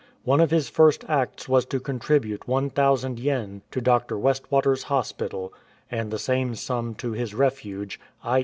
[0.23, 4.17] One of his first acts was to contribute 1000 }cn to Dr.
[4.17, 5.53] Westwater's hospital
[5.91, 8.39] and the same sum to his refuge, i.